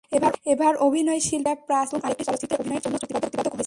[0.53, 3.51] এবার অভিনয়শিল্পী রোকেয়া প্রাচী নতুন আরেকটি চলচ্চিত্রে অভিনয়ের জন্য চুক্তিবদ্ধ হয়েছেন।